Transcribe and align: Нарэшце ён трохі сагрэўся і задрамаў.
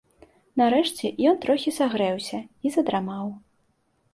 Нарэшце 0.61 1.11
ён 1.31 1.35
трохі 1.45 1.73
сагрэўся 1.79 2.39
і 2.69 2.73
задрамаў. 2.77 3.33